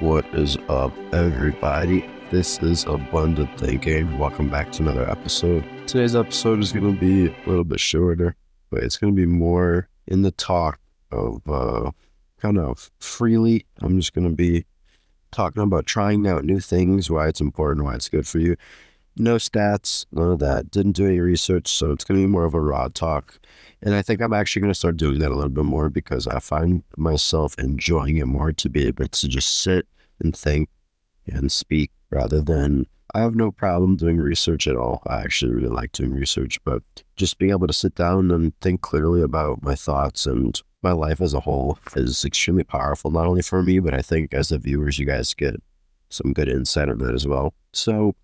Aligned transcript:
What 0.00 0.24
is 0.32 0.56
up, 0.68 0.92
everybody? 1.12 2.08
This 2.30 2.62
is 2.62 2.84
Abundant 2.84 3.58
Thinking. 3.58 4.16
Welcome 4.16 4.48
back 4.48 4.70
to 4.72 4.82
another 4.82 5.10
episode. 5.10 5.64
Today's 5.88 6.14
episode 6.14 6.60
is 6.60 6.72
going 6.72 6.94
to 6.94 7.00
be 7.00 7.26
a 7.26 7.48
little 7.48 7.64
bit 7.64 7.80
shorter, 7.80 8.36
but 8.70 8.84
it's 8.84 8.96
going 8.96 9.12
to 9.12 9.16
be 9.16 9.26
more 9.26 9.88
in 10.06 10.22
the 10.22 10.30
talk 10.30 10.78
of 11.10 11.42
uh, 11.48 11.90
kind 12.40 12.58
of 12.58 12.92
freely. 13.00 13.66
I'm 13.80 13.98
just 13.98 14.12
going 14.12 14.28
to 14.28 14.34
be 14.34 14.66
talking 15.32 15.62
about 15.62 15.86
trying 15.86 16.26
out 16.26 16.44
new 16.44 16.60
things, 16.60 17.10
why 17.10 17.28
it's 17.28 17.40
important, 17.40 17.84
why 17.84 17.94
it's 17.94 18.08
good 18.08 18.26
for 18.26 18.38
you. 18.38 18.56
No 19.18 19.36
stats, 19.36 20.06
none 20.12 20.30
of 20.30 20.38
that. 20.38 20.70
Didn't 20.70 20.92
do 20.92 21.06
any 21.06 21.20
research, 21.20 21.68
so 21.68 21.92
it's 21.92 22.04
going 22.04 22.20
to 22.20 22.26
be 22.26 22.30
more 22.30 22.44
of 22.44 22.54
a 22.54 22.60
raw 22.60 22.88
talk. 22.88 23.38
And 23.82 23.94
I 23.94 24.02
think 24.02 24.20
I'm 24.20 24.32
actually 24.32 24.60
going 24.60 24.72
to 24.72 24.78
start 24.78 24.96
doing 24.96 25.18
that 25.18 25.30
a 25.30 25.34
little 25.34 25.50
bit 25.50 25.64
more 25.64 25.88
because 25.88 26.26
I 26.26 26.38
find 26.38 26.82
myself 26.96 27.54
enjoying 27.58 28.16
it 28.16 28.26
more 28.26 28.52
to 28.52 28.68
be 28.68 28.86
able 28.86 29.08
to 29.08 29.28
just 29.28 29.60
sit 29.60 29.86
and 30.20 30.36
think 30.36 30.68
and 31.26 31.50
speak 31.50 31.90
rather 32.10 32.40
than 32.40 32.86
I 33.14 33.20
have 33.20 33.34
no 33.34 33.50
problem 33.50 33.96
doing 33.96 34.18
research 34.18 34.66
at 34.66 34.76
all. 34.76 35.02
I 35.06 35.20
actually 35.20 35.52
really 35.52 35.68
like 35.68 35.92
doing 35.92 36.12
research, 36.12 36.62
but 36.64 36.82
just 37.16 37.38
being 37.38 37.52
able 37.52 37.66
to 37.66 37.72
sit 37.72 37.94
down 37.94 38.30
and 38.30 38.58
think 38.60 38.82
clearly 38.82 39.22
about 39.22 39.62
my 39.62 39.74
thoughts 39.74 40.26
and 40.26 40.60
my 40.82 40.92
life 40.92 41.20
as 41.20 41.34
a 41.34 41.40
whole 41.40 41.78
is 41.96 42.24
extremely 42.24 42.64
powerful, 42.64 43.10
not 43.10 43.26
only 43.26 43.42
for 43.42 43.62
me, 43.62 43.78
but 43.78 43.94
I 43.94 44.02
think 44.02 44.34
as 44.34 44.50
the 44.50 44.58
viewers, 44.58 44.98
you 44.98 45.06
guys 45.06 45.34
get 45.34 45.56
some 46.10 46.32
good 46.32 46.48
insight 46.48 46.88
on 46.88 46.98
that 46.98 47.14
as 47.14 47.26
well. 47.26 47.54
So, 47.72 48.14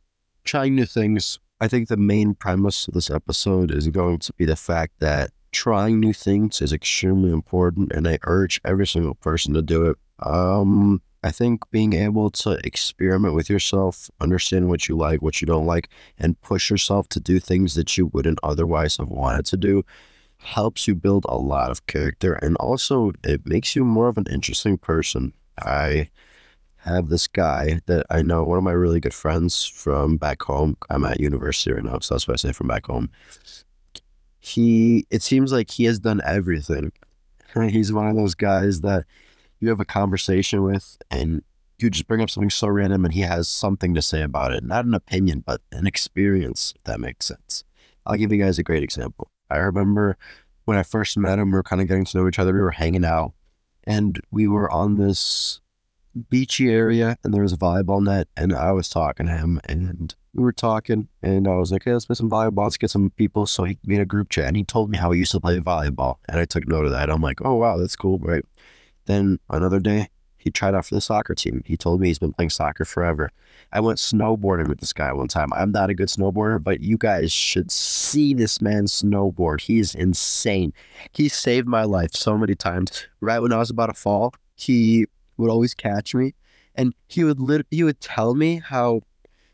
trying 0.45 0.75
new 0.75 0.87
things. 0.87 1.39
I 1.61 1.69
think 1.69 1.89
the 1.89 1.97
main 1.97 2.35
premise 2.35 2.89
of 2.89 2.95
this 2.95 3.11
episode 3.11 3.71
is 3.71 3.89
going 3.89 4.19
to 4.21 4.33
be 4.35 4.45
the 4.45 4.57
fact 4.57 4.95
that 5.01 5.31
trying 5.53 6.01
new 6.01 6.13
things 6.13 6.61
is 6.61 6.73
extremely 6.73 7.31
important, 7.31 7.93
and 7.93 8.07
I 8.07 8.19
urge 8.25 8.61
every 8.65 8.87
single 8.87 9.15
person 9.15 9.55
to 9.55 9.63
do 9.63 9.87
it. 9.87 9.97
Um, 10.21 11.01
I 11.23 11.31
think 11.31 11.63
being 11.71 11.95
able 11.95 12.31
to 12.31 12.61
experiment 12.65 13.35
with 13.35 13.49
yourself, 13.49 14.11
understand 14.21 14.69
what 14.69 14.89
you 14.89 14.97
like, 14.97 15.23
what 15.23 15.41
you 15.41 15.47
don't 15.47 15.67
like, 15.67 15.89
and 16.19 16.41
push 16.43 16.71
yourself 16.71 17.09
to 17.11 17.21
do 17.21 17.41
things 17.41 17.75
that 17.77 17.97
you 17.97 18.07
wouldn't 18.07 18.41
otherwise 18.43 18.99
have 18.99 19.09
wanted 19.09 19.47
to 19.47 19.57
do 19.57 19.85
helps 20.39 20.87
you 20.87 20.95
build 20.95 21.25
a 21.29 21.37
lot 21.37 21.71
of 21.71 21.87
character 21.87 22.35
and 22.35 22.57
also 22.57 23.13
it 23.23 23.47
makes 23.47 23.75
you 23.75 23.85
more 23.85 24.09
of 24.09 24.19
an 24.19 24.27
interesting 24.31 24.77
person. 24.77 25.33
I 25.59 26.11
have 26.85 27.09
this 27.09 27.27
guy 27.27 27.81
that 27.87 28.07
I 28.11 28.23
know, 28.23 28.45
one 28.45 28.59
of 28.59 28.65
my 28.65 28.73
really 28.73 29.01
good 29.01 29.15
friends 29.15 29.65
from 29.65 30.17
back 30.17 30.43
home. 30.43 30.77
I'm 30.91 31.05
at 31.05 31.21
university 31.21 31.73
right 31.73 31.85
now, 31.85 31.99
so 32.01 32.15
that's 32.15 32.29
why 32.29 32.35
I 32.35 32.37
say 32.37 32.53
from 32.53 32.69
back 32.69 32.87
home 32.87 33.11
he 34.47 35.07
it 35.11 35.23
seems 35.23 35.53
like 35.53 35.71
he 35.71 35.85
has 35.85 35.99
done 35.99 36.21
everything. 36.25 36.93
He's 37.55 37.93
one 37.93 38.09
of 38.09 38.17
those 38.17 38.35
guys 38.35 38.83
that 38.83 39.05
you 39.61 39.69
have 39.69 39.81
a 39.81 39.85
conversation 39.85 40.63
with 40.63 40.99
and 41.11 41.43
you 41.79 41.89
just 41.89 42.07
bring 42.07 42.21
up 42.21 42.29
something 42.29 42.51
so 42.51 42.69
random 42.69 43.05
and 43.05 43.15
he 43.15 43.21
has 43.21 43.49
something 43.49 43.95
to 43.95 44.03
say 44.03 44.23
about 44.23 44.53
it. 44.53 44.63
Not 44.63 44.85
an 44.85 44.95
opinion, 44.95 45.43
but 45.47 45.61
an 45.73 45.87
experience, 45.87 46.75
if 46.77 46.85
that 46.85 47.01
makes 47.01 47.27
sense. 47.27 47.65
I'll 48.05 48.17
give 48.17 48.33
you 48.33 48.43
guys 48.43 48.59
a 48.59 48.63
great 48.63 48.83
example. 48.83 49.29
I 49.49 49.57
remember 49.57 50.19
when 50.67 50.77
I 50.77 50.83
first 50.83 51.17
met 51.17 51.39
him, 51.39 51.51
we 51.51 51.57
were 51.57 51.63
kind 51.63 51.81
of 51.81 51.89
getting 51.89 52.05
to 52.05 52.19
know 52.19 52.29
each 52.29 52.39
other. 52.39 52.53
We 52.53 52.61
were 52.61 52.73
hanging 52.73 53.05
out 53.05 53.33
and 53.85 54.21
we 54.31 54.47
were 54.47 54.71
on 54.71 54.97
this 54.97 55.61
beachy 56.31 56.71
area 56.71 57.19
and 57.25 57.35
there 57.35 57.43
was 57.43 57.53
a 57.53 57.57
volleyball 57.57 58.03
net 58.03 58.29
and 58.37 58.53
I 58.53 58.73
was 58.73 58.89
talking 58.89 59.27
to 59.27 59.33
him 59.33 59.61
and 59.65 60.15
we 60.35 60.43
were 60.43 60.53
talking 60.53 61.09
and 61.23 61.47
I 61.47 61.57
was 61.57 61.73
like, 61.73 61.85
hey, 61.85 61.93
let's 61.93 62.07
play 62.07 62.15
some 62.15 62.31
volleyball. 62.31 62.65
Let's 62.65 62.77
get 62.77 62.91
some 62.91 63.11
people. 63.11 63.47
So 63.47 63.65
he 63.65 63.79
made 63.85 64.01
a 64.01 64.07
group 64.07 64.31
chat 64.31 64.47
and 64.47 64.57
he 64.57 64.65
told 64.65 64.91
me 64.91 64.99
how 64.99 65.11
he 65.13 65.21
used 65.21 65.33
to 65.33 65.41
play 65.41 65.59
volleyball. 65.61 66.17
And 66.29 66.39
I 66.39 66.45
took 66.45 66.67
note 66.67 66.87
of 66.87 66.93
that. 66.93 67.11
I'm 67.11 67.23
like, 67.23 67.45
oh, 67.45 67.55
wow, 67.55 67.77
that's 67.77 67.97
cool. 67.97 68.19
Right. 68.19 68.45
Then 69.07 69.39
another 69.51 69.81
day, 69.81 70.09
he 70.37 70.51
tried 70.51 70.75
out 70.75 70.85
for 70.85 70.95
the 70.95 71.01
soccer 71.01 71.35
team. 71.35 71.63
He 71.65 71.77
told 71.77 72.01
me 72.01 72.09
he's 72.09 72.19
been 72.19 72.35
playing 72.35 72.51
soccer 72.51 72.85
forever. 72.85 73.31
I 73.73 73.81
went 73.81 73.99
snowboarding 73.99 74.69
with 74.69 74.79
this 74.79 74.93
guy 74.93 75.11
one 75.13 75.29
time. 75.29 75.51
I'm 75.55 75.73
not 75.73 75.89
a 75.89 75.95
good 75.95 76.09
snowboarder, 76.09 76.63
but 76.63 76.81
you 76.81 76.99
guys 76.99 77.33
should 77.33 77.71
see 77.71 78.35
this 78.35 78.61
man 78.61 78.85
snowboard. 78.85 79.63
He's 79.63 79.95
insane. 79.95 80.75
He 81.13 81.31
saved 81.31 81.67
my 81.67 81.85
life 81.85 82.13
so 82.13 82.37
many 82.37 82.55
times. 82.55 83.07
Right 83.21 83.39
when 83.39 83.53
I 83.55 83.59
was 83.59 83.71
about 83.71 83.87
to 83.87 83.95
fall, 83.95 84.35
he 84.55 85.07
would 85.37 85.51
always 85.51 85.75
catch 85.75 86.15
me 86.15 86.35
and 86.75 86.95
he 87.09 87.25
would 87.25 87.41
lit- 87.41 87.67
he 87.71 87.85
would 87.85 88.01
tell 88.01 88.35
me 88.35 88.61
how 88.65 89.03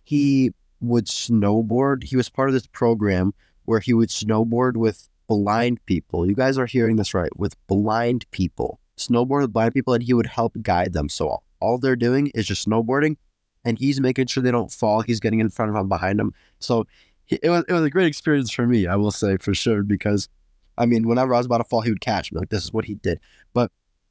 he 0.05 0.53
would 0.81 1.07
snowboard. 1.07 2.05
He 2.05 2.17
was 2.17 2.29
part 2.29 2.49
of 2.49 2.55
this 2.55 2.67
program 2.67 3.35
where 3.65 3.81
he 3.81 3.93
would 3.93 4.09
snowboard 4.09 4.77
with 4.77 5.09
blind 5.29 5.85
people. 5.87 6.27
You 6.27 6.35
guys 6.35 6.59
are 6.59 6.67
hearing 6.67 6.97
this 6.97 7.15
right 7.15 7.35
with 7.37 7.55
blind 7.67 8.29
people. 8.31 8.81
Snowboard 8.97 9.43
with 9.43 9.53
blind 9.53 9.75
people, 9.75 9.95
and 9.95 10.03
he 10.03 10.15
would 10.15 10.27
help 10.27 10.55
guide 10.63 10.93
them. 10.93 11.09
So 11.09 11.29
all, 11.29 11.45
all 11.61 11.79
they're 11.79 11.97
doing 11.97 12.29
is 12.35 12.47
just 12.47 12.69
snowboarding, 12.69 13.17
and 13.65 13.79
he's 13.79 14.01
making 14.01 14.27
sure 14.27 14.43
they 14.43 14.51
don't 14.51 14.73
fall. 14.73 15.03
He's 15.03 15.21
getting 15.21 15.41
in 15.41 15.51
front 15.51 15.71
of 15.71 15.75
them, 15.75 15.89
behind 15.89 16.19
them. 16.19 16.33
So 16.59 16.87
it 17.29 17.49
was 17.49 17.65
it 17.69 17.73
was 17.73 17.85
a 17.85 17.91
great 17.91 18.07
experience 18.07 18.51
for 18.51 18.67
me, 18.67 18.87
I 18.87 18.97
will 18.97 19.13
say 19.13 19.37
for 19.37 19.55
sure, 19.55 19.83
because 19.83 20.29
I 20.77 20.87
mean, 20.87 21.07
whenever 21.07 21.35
I 21.35 21.39
was 21.39 21.47
about 21.47 21.59
to 21.59 21.65
fall, 21.65 21.83
he 21.83 21.91
would 21.91 22.01
catch 22.01 22.33
me. 22.33 22.41
Like 22.41 22.49
this 22.49 22.65
is 22.65 22.73
what 22.73 22.87
he 22.87 22.95
did. 22.95 23.21
But 23.53 23.71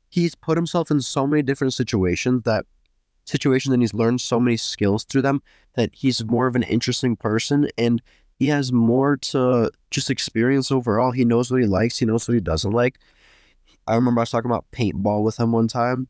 he's 0.10 0.36
put 0.36 0.58
himself 0.58 0.92
in 0.92 1.02
so 1.02 1.26
many 1.26 1.42
different 1.42 1.74
situations 1.74 2.44
that 2.44 2.66
situations 3.26 3.72
and 3.72 3.84
he's 3.84 3.94
learned 3.94 4.20
so 4.20 4.40
many 4.40 4.58
skills 4.58 5.04
through 5.04 5.22
them 5.22 5.42
that 5.76 5.92
he's 5.94 6.26
more 6.26 6.48
of 6.48 6.56
an 6.56 6.64
interesting 6.64 7.16
person 7.16 7.70
and 7.78 8.02
he 8.38 8.48
has 8.48 8.72
more 8.72 9.18
to 9.18 9.70
just 9.92 10.10
experience 10.10 10.72
overall. 10.72 11.12
He 11.12 11.26
knows 11.26 11.52
what 11.52 11.62
he 11.62 11.68
likes, 11.68 12.00
he 12.00 12.06
knows 12.06 12.28
what 12.28 12.34
he 12.34 12.40
doesn't 12.40 12.72
like. 12.72 12.98
I 13.86 13.96
remember 13.96 14.22
I 14.22 14.24
was 14.24 14.32
talking 14.32 14.50
about 14.50 14.72
paintball 14.72 15.24
with 15.24 15.40
him 15.40 15.52
one 15.52 15.68
time 15.68 16.08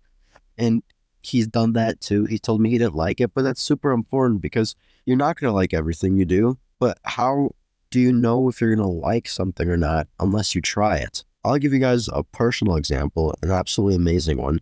and 0.57 0.83
he's 1.21 1.47
done 1.47 1.73
that 1.73 1.99
too. 1.99 2.25
He 2.25 2.39
told 2.39 2.61
me 2.61 2.69
he 2.69 2.77
didn't 2.77 2.95
like 2.95 3.19
it, 3.19 3.33
but 3.33 3.43
that's 3.43 3.61
super 3.61 3.91
important 3.91 4.41
because 4.41 4.75
you're 5.05 5.17
not 5.17 5.39
going 5.39 5.51
to 5.51 5.55
like 5.55 5.73
everything 5.73 6.17
you 6.17 6.25
do. 6.25 6.57
But 6.79 6.99
how 7.03 7.51
do 7.89 7.99
you 7.99 8.13
know 8.13 8.47
if 8.47 8.61
you're 8.61 8.75
going 8.75 8.87
to 8.87 8.93
like 8.93 9.27
something 9.27 9.67
or 9.67 9.77
not 9.77 10.07
unless 10.19 10.55
you 10.55 10.61
try 10.61 10.97
it? 10.97 11.23
I'll 11.43 11.57
give 11.57 11.73
you 11.73 11.79
guys 11.79 12.09
a 12.11 12.23
personal 12.23 12.75
example, 12.75 13.33
an 13.41 13.51
absolutely 13.51 13.95
amazing 13.95 14.37
one. 14.37 14.59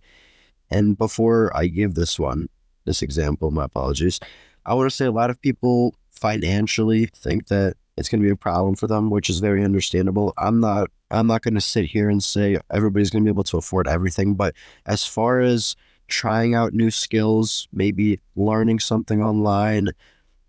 And 0.69 0.97
before 0.97 1.55
I 1.55 1.67
give 1.67 1.95
this 1.95 2.19
one, 2.19 2.49
this 2.85 3.01
example, 3.01 3.51
my 3.51 3.65
apologies, 3.65 4.19
I 4.65 4.73
want 4.73 4.89
to 4.89 4.95
say 4.95 5.05
a 5.05 5.11
lot 5.11 5.29
of 5.29 5.41
people 5.41 5.95
financially 6.11 7.07
think 7.07 7.47
that 7.47 7.75
it's 7.97 8.09
going 8.09 8.21
to 8.21 8.25
be 8.25 8.31
a 8.31 8.35
problem 8.35 8.75
for 8.75 8.87
them, 8.87 9.09
which 9.09 9.29
is 9.29 9.39
very 9.39 9.63
understandable. 9.63 10.33
I'm 10.37 10.59
not 10.59 10.89
I'm 11.09 11.27
not 11.27 11.41
going 11.41 11.55
to 11.55 11.61
sit 11.61 11.85
here 11.85 12.09
and 12.09 12.23
say 12.23 12.57
everybody's 12.69 13.09
going 13.09 13.23
to 13.23 13.27
be 13.27 13.33
able 13.33 13.45
to 13.45 13.57
afford 13.57 13.87
everything, 13.87 14.35
but 14.35 14.53
as 14.85 15.05
far 15.05 15.39
as 15.39 15.75
trying 16.07 16.53
out 16.53 16.73
new 16.73 16.91
skills, 16.91 17.67
maybe 17.71 18.19
learning 18.35 18.79
something 18.79 19.21
online, 19.21 19.89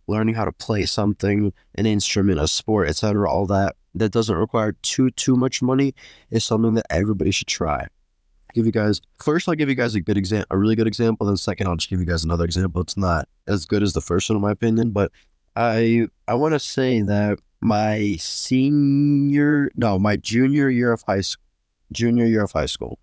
learning 0.08 0.34
how 0.34 0.44
to 0.44 0.52
play 0.52 0.86
something, 0.86 1.52
an 1.76 1.86
instrument, 1.86 2.40
a 2.40 2.48
sport, 2.48 2.88
etc., 2.88 3.30
all 3.30 3.46
that 3.46 3.76
that 3.94 4.12
doesn't 4.12 4.36
require 4.36 4.72
too 4.82 5.10
too 5.10 5.36
much 5.36 5.62
money 5.62 5.94
is 6.30 6.44
something 6.44 6.74
that 6.74 6.86
everybody 6.90 7.30
should 7.30 7.48
try. 7.48 7.82
I'll 7.82 8.54
give 8.54 8.66
you 8.66 8.72
guys 8.72 9.00
first, 9.18 9.48
I'll 9.48 9.54
give 9.54 9.68
you 9.68 9.74
guys 9.74 9.94
a 9.94 10.00
good 10.00 10.16
example, 10.16 10.46
a 10.50 10.58
really 10.58 10.76
good 10.76 10.86
example. 10.86 11.26
Then 11.26 11.36
second, 11.36 11.66
I'll 11.66 11.76
just 11.76 11.90
give 11.90 12.00
you 12.00 12.06
guys 12.06 12.24
another 12.24 12.44
example. 12.44 12.80
It's 12.80 12.96
not 12.96 13.28
as 13.46 13.66
good 13.66 13.82
as 13.82 13.92
the 13.92 14.00
first 14.00 14.30
one, 14.30 14.36
in 14.36 14.42
my 14.42 14.52
opinion, 14.52 14.90
but 14.90 15.12
I 15.54 16.08
I 16.26 16.34
want 16.34 16.54
to 16.54 16.60
say 16.60 17.02
that 17.02 17.38
my 17.60 18.16
senior, 18.18 19.70
no, 19.74 19.98
my 19.98 20.16
junior 20.16 20.70
year 20.70 20.92
of 20.92 21.02
high 21.02 21.20
school, 21.20 21.44
junior 21.92 22.24
year 22.24 22.44
of 22.44 22.52
high 22.52 22.66
school, 22.66 22.98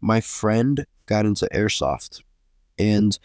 my 0.00 0.20
friend 0.20 0.84
got 1.06 1.24
into 1.24 1.48
airsoft, 1.54 2.22
and 2.78 3.18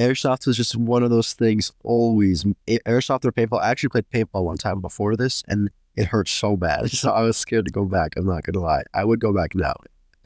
airsoft 0.00 0.46
was 0.46 0.56
just 0.56 0.76
one 0.76 1.02
of 1.02 1.10
those 1.10 1.34
things. 1.34 1.72
Always 1.84 2.44
airsoft 2.66 3.24
or 3.24 3.32
paintball. 3.32 3.60
I 3.60 3.70
actually 3.70 3.90
played 3.90 4.10
paintball 4.10 4.44
one 4.44 4.56
time 4.56 4.80
before 4.80 5.16
this, 5.16 5.42
and 5.46 5.70
it 5.94 6.06
hurt 6.06 6.28
so 6.28 6.56
bad. 6.56 6.90
So 7.00 7.10
I 7.10 7.22
was 7.22 7.36
scared 7.36 7.66
to 7.66 7.70
go 7.70 7.84
back. 7.84 8.14
I'm 8.16 8.26
not 8.26 8.44
gonna 8.44 8.64
lie. 8.64 8.82
I 8.94 9.04
would 9.04 9.20
go 9.20 9.32
back 9.32 9.54
now. 9.54 9.74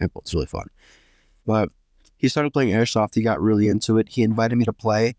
Paintball, 0.01 0.23
it's 0.23 0.35
really 0.35 0.47
fun. 0.47 0.67
But 1.45 1.71
he 2.17 2.29
started 2.29 2.53
playing 2.53 2.73
airsoft. 2.75 3.15
He 3.15 3.23
got 3.23 3.41
really 3.41 3.69
into 3.69 3.99
it. 3.99 4.09
He 4.11 4.23
invited 4.23 4.57
me 4.57 4.65
to 4.65 4.73
play, 4.73 5.17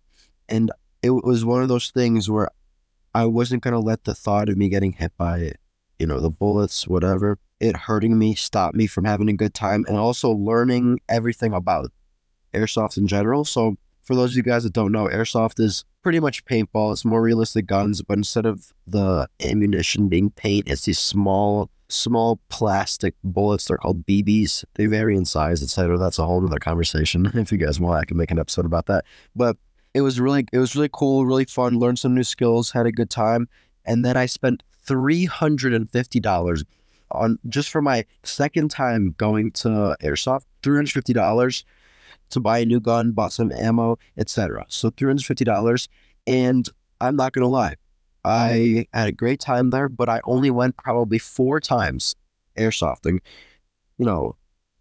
and 0.48 0.72
it 1.04 1.12
was 1.12 1.44
one 1.46 1.62
of 1.62 1.70
those 1.70 1.92
things 1.92 2.30
where 2.30 2.50
I 3.14 3.26
wasn't 3.26 3.64
gonna 3.64 3.80
let 3.80 4.06
the 4.06 4.16
thought 4.16 4.50
of 4.50 4.58
me 4.58 4.70
getting 4.70 4.94
hit 4.94 5.12
by, 5.18 5.54
you 6.00 6.08
know, 6.08 6.20
the 6.20 6.30
bullets, 6.30 6.88
whatever, 6.88 7.38
it 7.60 7.76
hurting 7.76 8.18
me, 8.18 8.36
stop 8.36 8.74
me 8.74 8.88
from 8.88 9.06
having 9.06 9.30
a 9.30 9.34
good 9.34 9.54
time, 9.54 9.86
and 9.88 9.98
also 9.98 10.32
learning 10.32 11.00
everything 11.10 11.54
about 11.54 11.92
airsoft 12.54 12.98
in 12.98 13.08
general. 13.08 13.46
So 13.46 13.78
for 14.06 14.16
those 14.16 14.32
of 14.32 14.38
you 14.38 14.44
guys 14.44 14.64
that 14.64 14.74
don't 14.74 14.92
know, 14.92 15.08
airsoft 15.08 15.60
is 15.60 15.84
pretty 16.04 16.20
much 16.20 16.46
paintball. 16.46 16.94
It's 16.94 17.04
more 17.04 17.22
realistic 17.22 17.66
guns, 17.66 18.04
but 18.04 18.18
instead 18.18 18.46
of 18.46 18.72
the 18.86 19.28
ammunition 19.44 20.08
being 20.08 20.30
paint, 20.30 20.70
it's 20.70 20.86
these 20.86 21.00
small, 21.00 21.72
small 21.90 22.40
plastic 22.48 23.16
bullets. 23.24 23.66
They're 23.66 23.78
called 23.78 24.06
BBs. 24.06 24.64
They 24.76 24.86
vary 24.86 25.18
in 25.18 25.26
size, 25.26 25.64
etc. 25.64 25.98
That's 25.98 26.20
a 26.20 26.26
whole 26.26 26.46
other 26.46 26.60
conversation. 26.60 27.32
If 27.34 27.52
you 27.52 27.58
guys 27.58 27.80
want, 27.80 28.00
I 28.00 28.06
can 28.06 28.18
make 28.18 28.30
an 28.30 28.40
episode 28.40 28.66
about 28.66 28.86
that. 28.86 29.06
But 29.36 29.58
it 29.96 30.02
was 30.02 30.20
really, 30.20 30.46
it 30.54 30.60
was 30.60 30.76
really 30.76 30.90
cool, 30.94 31.26
really 31.26 31.46
fun. 31.46 31.80
Learned 31.80 31.98
some 31.98 32.14
new 32.14 32.24
skills, 32.24 32.72
had 32.72 32.86
a 32.86 32.92
good 32.92 33.10
time, 33.10 33.50
and 33.86 34.06
then 34.06 34.16
I 34.16 34.28
spent 34.28 34.62
three 34.86 35.26
hundred 35.26 35.74
and 35.74 35.90
fifty 35.90 36.20
dollars 36.20 36.64
on 37.10 37.40
just 37.50 37.70
for 37.70 37.82
my 37.82 38.06
second 38.22 38.70
time 38.70 39.16
going 39.18 39.52
to 39.52 39.98
airsoft, 40.02 40.44
three 40.62 40.78
hundred 40.78 40.92
fifty 40.92 41.14
dollars 41.14 41.66
to 42.36 42.40
buy 42.40 42.60
a 42.60 42.66
new 42.66 42.80
gun, 42.80 43.12
bought 43.12 43.34
some 43.34 43.52
ammo, 43.52 43.98
etc. 44.18 44.66
So 44.70 44.92
three 44.92 45.10
hundred 45.10 45.26
fifty 45.26 45.44
dollars, 45.44 45.90
and 46.28 46.70
I'm 47.02 47.16
not 47.16 47.34
gonna 47.34 47.48
lie, 47.48 47.76
I 48.26 48.88
had 48.94 49.10
a 49.10 49.12
great 49.12 49.40
time 49.40 49.70
there, 49.70 49.88
but 49.88 50.10
I 50.10 50.22
only 50.24 50.50
went 50.50 50.78
probably 50.78 51.20
four 51.20 51.60
times 51.60 52.16
airsofting. 52.58 53.20
You 53.98 54.06
know, 54.06 54.36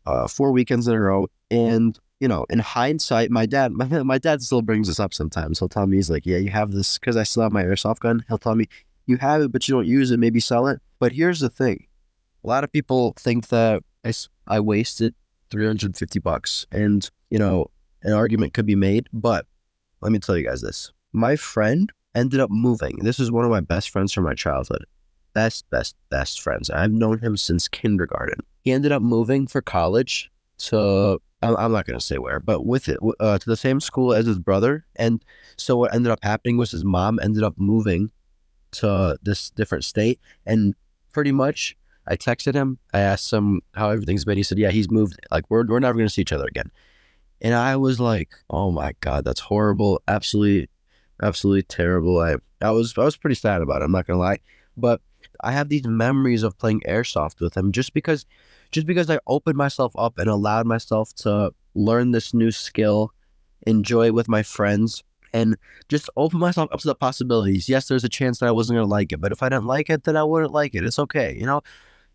uh, 0.07 0.29
four 0.29 0.51
weekends 0.51 0.89
in 0.89 0.95
a 0.95 1.01
row, 1.01 1.29
and 1.51 1.99
you 2.21 2.29
know, 2.29 2.47
in 2.49 2.61
hindsight, 2.61 3.31
my 3.31 3.45
dad, 3.45 3.73
my, 3.73 3.85
my 4.03 4.19
dad 4.19 4.43
still 4.43 4.63
brings 4.63 4.89
this 4.89 4.99
up 4.99 5.13
sometimes. 5.13 5.59
He'll 5.59 5.69
tell 5.69 5.87
me, 5.87 5.97
he's 5.97 6.11
like, 6.11 6.25
yeah, 6.25 6.39
you 6.39 6.51
have 6.51 6.73
this, 6.73 6.99
because 6.99 7.17
I 7.17 7.23
still 7.23 7.43
have 7.43 7.53
my 7.53 7.65
airsoft 7.65 7.99
gun. 7.99 8.25
He'll 8.29 8.39
tell 8.39 8.55
me, 8.55 8.67
you 9.07 9.19
have 9.19 9.43
it, 9.43 9.53
but 9.53 9.69
you 9.69 9.75
don't 9.75 9.87
use 9.87 10.11
it, 10.11 10.19
maybe 10.19 10.41
sell 10.41 10.67
it. 10.67 10.81
But 10.99 11.13
here's 11.13 11.41
the 11.41 11.51
thing 11.51 11.87
a 12.43 12.47
lot 12.47 12.65
of 12.65 12.73
people 12.73 13.15
think 13.19 13.49
that 13.49 13.83
I, 14.05 14.13
I 14.47 14.61
wasted 14.61 15.15
350 15.55 16.19
bucks. 16.19 16.67
And, 16.73 17.09
you 17.31 17.39
know, 17.39 17.71
an 18.03 18.13
argument 18.13 18.55
could 18.55 18.67
be 18.67 18.75
made, 18.75 19.09
but 19.13 19.47
let 20.01 20.11
me 20.11 20.19
tell 20.19 20.37
you 20.37 20.45
guys 20.45 20.61
this. 20.61 20.93
My 21.13 21.37
friend 21.37 21.93
ended 22.15 22.41
up 22.41 22.51
moving. 22.51 22.99
This 23.03 23.21
is 23.21 23.31
one 23.31 23.45
of 23.45 23.53
my 23.53 23.61
best 23.61 23.91
friends 23.91 24.13
from 24.13 24.25
my 24.25 24.35
childhood. 24.35 24.85
Best, 25.33 25.65
best, 25.71 25.95
best 26.11 26.41
friends. 26.41 26.71
I've 26.71 26.91
known 26.91 27.21
him 27.21 27.37
since 27.37 27.69
kindergarten. 27.69 28.41
He 28.63 28.73
ended 28.73 28.91
up 28.91 29.01
moving 29.01 29.47
for 29.47 29.63
college 29.63 30.31
to 30.59 31.21
I'm 31.43 31.73
not 31.73 31.87
going 31.87 31.99
to 31.99 32.05
say 32.05 32.17
where, 32.17 32.41
but 32.41 32.65
with 32.65 32.89
it 32.89 32.99
uh, 33.21 33.39
to 33.39 33.51
the 33.51 33.57
same 33.57 33.79
school 33.79 34.15
as 34.15 34.25
his 34.25 34.39
brother. 34.39 34.87
And 34.97 35.23
so 35.59 35.77
what 35.77 35.95
ended 35.95 36.11
up 36.11 36.21
happening 36.23 36.57
was 36.57 36.71
his 36.71 36.85
mom 36.85 37.21
ended 37.23 37.43
up 37.43 37.55
moving 37.59 38.11
to 38.73 39.19
this 39.23 39.51
different 39.51 39.85
state. 39.85 40.21
And 40.47 40.75
pretty 41.13 41.33
much, 41.33 41.77
I 42.07 42.17
texted 42.17 42.55
him. 42.55 42.79
I 42.93 43.01
asked 43.01 43.33
him 43.33 43.63
how 43.75 43.91
everything's 43.91 44.25
been. 44.25 44.37
He 44.37 44.43
said, 44.43 44.59
"Yeah, 44.59 44.71
he's 44.71 44.91
moved. 44.91 45.19
Like 45.31 45.45
we're 45.49 45.67
we're 45.67 45.81
never 45.81 45.95
going 45.95 46.07
to 46.07 46.13
see 46.13 46.23
each 46.23 46.33
other 46.33 46.47
again." 46.47 46.71
And 47.41 47.55
I 47.55 47.77
was 47.77 48.01
like, 48.01 48.35
"Oh 48.51 48.71
my 48.71 48.93
god, 49.01 49.25
that's 49.25 49.41
horrible. 49.41 50.03
Absolutely, 50.09 50.69
absolutely 51.23 51.63
terrible." 51.63 52.21
I 52.21 52.37
I 52.61 52.71
was 52.71 52.97
I 52.97 53.05
was 53.05 53.17
pretty 53.17 53.37
sad 53.37 53.63
about 53.63 53.83
it. 53.83 53.85
I'm 53.85 53.93
not 53.93 54.07
going 54.07 54.17
to 54.19 54.23
lie, 54.23 54.41
but 54.77 55.01
I 55.43 55.53
have 55.53 55.69
these 55.69 55.87
memories 55.87 56.43
of 56.43 56.59
playing 56.59 56.83
airsoft 56.87 57.41
with 57.41 57.57
him 57.57 57.73
just 57.73 57.95
because 57.95 58.27
just 58.71 58.87
because 58.87 59.09
I 59.09 59.19
opened 59.27 59.57
myself 59.57 59.93
up 59.97 60.19
and 60.19 60.29
allowed 60.29 60.67
myself 60.67 61.15
to 61.17 61.53
learn 61.75 62.11
this 62.11 62.35
new 62.35 62.51
skill, 62.51 63.13
enjoy 63.67 64.07
it 64.07 64.15
with 64.15 64.29
my 64.29 64.43
friends, 64.43 65.03
and 65.33 65.57
just 65.89 66.11
open 66.17 66.39
myself 66.39 66.71
up 66.73 66.81
to 66.81 66.89
the 66.89 66.95
possibilities. 66.95 67.69
Yes, 67.69 67.89
there's 67.89 68.05
a 68.05 68.09
chance 68.09 68.39
that 68.39 68.47
I 68.47 68.53
wasn't 68.53 68.77
going 68.77 68.87
to 68.87 68.91
like 68.91 69.13
it, 69.13 69.21
but 69.21 69.33
if 69.33 69.43
I 69.43 69.49
didn't 69.49 69.67
like 69.67 69.91
it, 69.91 70.05
then 70.05 70.17
I 70.17 70.25
wouldn't 70.25 70.53
like 70.53 70.75
it. 70.75 70.85
It's 70.85 70.99
okay. 70.99 71.37
You 71.39 71.47
know, 71.47 71.63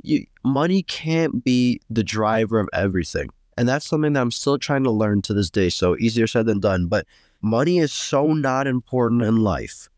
you, 0.01 0.25
money 0.43 0.83
can't 0.83 1.43
be 1.43 1.81
the 1.89 2.03
driver 2.03 2.59
of 2.59 2.69
everything. 2.73 3.29
And 3.57 3.67
that's 3.67 3.85
something 3.85 4.13
that 4.13 4.21
I'm 4.21 4.31
still 4.31 4.57
trying 4.57 4.83
to 4.85 4.91
learn 4.91 5.21
to 5.23 5.33
this 5.33 5.49
day. 5.49 5.69
So 5.69 5.97
easier 5.97 6.27
said 6.27 6.45
than 6.45 6.59
done. 6.59 6.87
But 6.87 7.05
money 7.41 7.79
is 7.79 7.91
so 7.91 8.27
not 8.27 8.67
important 8.67 9.21
in 9.23 9.37
life 9.37 9.89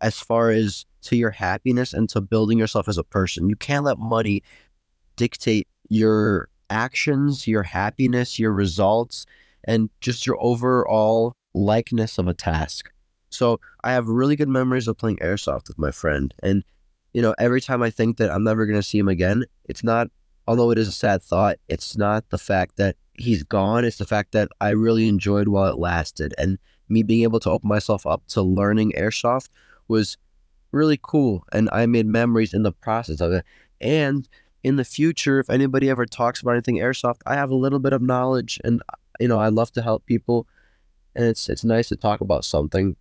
as 0.00 0.20
far 0.20 0.50
as 0.50 0.86
to 1.02 1.16
your 1.16 1.30
happiness 1.30 1.92
and 1.92 2.08
to 2.10 2.20
building 2.20 2.58
yourself 2.58 2.88
as 2.88 2.98
a 2.98 3.04
person. 3.04 3.48
You 3.48 3.56
can't 3.56 3.84
let 3.84 3.98
money 3.98 4.42
dictate 5.16 5.66
your 5.88 6.48
actions, 6.70 7.48
your 7.48 7.64
happiness, 7.64 8.38
your 8.38 8.52
results, 8.52 9.26
and 9.64 9.90
just 10.00 10.26
your 10.26 10.36
overall 10.40 11.34
likeness 11.54 12.18
of 12.18 12.28
a 12.28 12.34
task. 12.34 12.90
So 13.30 13.60
I 13.82 13.92
have 13.92 14.08
really 14.08 14.36
good 14.36 14.48
memories 14.48 14.86
of 14.88 14.96
playing 14.96 15.18
airsoft 15.18 15.68
with 15.68 15.78
my 15.78 15.90
friend. 15.90 16.32
And, 16.42 16.64
you 17.12 17.22
know, 17.22 17.34
every 17.38 17.60
time 17.60 17.82
I 17.82 17.90
think 17.90 18.18
that 18.18 18.30
I'm 18.30 18.44
never 18.44 18.66
going 18.66 18.78
to 18.78 18.82
see 18.82 18.98
him 18.98 19.08
again, 19.08 19.44
it's 19.64 19.84
not, 19.84 20.08
although 20.46 20.70
it 20.70 20.78
is 20.78 20.88
a 20.88 20.92
sad 20.92 21.22
thought, 21.22 21.58
it's 21.68 21.96
not 21.96 22.28
the 22.30 22.38
fact 22.38 22.76
that 22.76 22.96
he's 23.14 23.42
gone. 23.42 23.84
It's 23.84 23.98
the 23.98 24.06
fact 24.06 24.32
that 24.32 24.48
I 24.60 24.70
really 24.70 25.08
enjoyed 25.08 25.48
while 25.48 25.70
it 25.70 25.78
lasted. 25.78 26.34
And 26.38 26.58
me 26.88 27.02
being 27.02 27.22
able 27.22 27.40
to 27.40 27.50
open 27.50 27.68
myself 27.68 28.06
up 28.06 28.22
to 28.28 28.42
learning 28.42 28.92
airsoft 28.96 29.48
was 29.88 30.16
really 30.72 30.98
cool. 31.02 31.44
And 31.52 31.68
I 31.72 31.86
made 31.86 32.06
memories 32.06 32.54
in 32.54 32.62
the 32.62 32.72
process 32.72 33.20
of 33.20 33.32
it. 33.32 33.44
And 33.80 34.28
in 34.62 34.76
the 34.76 34.84
future, 34.84 35.38
if 35.38 35.50
anybody 35.50 35.88
ever 35.88 36.06
talks 36.06 36.40
about 36.40 36.52
anything 36.52 36.76
airsoft, 36.76 37.20
I 37.26 37.34
have 37.34 37.50
a 37.50 37.56
little 37.56 37.78
bit 37.78 37.92
of 37.92 38.02
knowledge, 38.02 38.60
and 38.64 38.82
you 39.20 39.28
know 39.28 39.38
I 39.38 39.48
love 39.48 39.72
to 39.72 39.82
help 39.82 40.04
people, 40.06 40.46
and 41.14 41.24
it's 41.24 41.48
it's 41.48 41.64
nice 41.64 41.88
to 41.88 41.96
talk 41.96 42.20
about 42.20 42.44
something 42.44 42.96